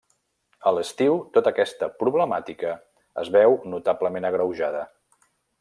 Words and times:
A 0.69 0.71
l'estiu 0.77 1.19
tota 1.35 1.53
aquesta 1.57 1.89
problemàtica 2.01 2.73
es 3.25 3.33
veu 3.39 3.59
notablement 3.77 4.29
agreujada. 4.31 4.87